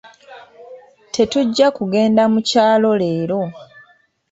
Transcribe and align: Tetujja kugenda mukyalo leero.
Tetujja 1.13 1.67
kugenda 1.77 2.23
mukyalo 2.33 2.89
leero. 3.01 3.41